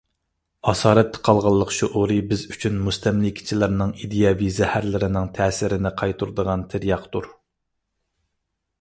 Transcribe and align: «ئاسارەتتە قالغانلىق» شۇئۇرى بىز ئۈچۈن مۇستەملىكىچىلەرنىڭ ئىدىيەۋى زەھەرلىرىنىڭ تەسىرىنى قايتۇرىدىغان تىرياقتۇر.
«ئاسارەتتە 0.71 1.19
قالغانلىق» 1.27 1.73
شۇئۇرى 1.79 2.17
بىز 2.31 2.41
ئۈچۈن 2.55 2.81
مۇستەملىكىچىلەرنىڭ 2.87 3.93
ئىدىيەۋى 4.01 4.49
زەھەرلىرىنىڭ 4.59 5.31
تەسىرىنى 5.39 5.95
قايتۇرىدىغان 6.03 6.69
تىرياقتۇر. 6.75 7.33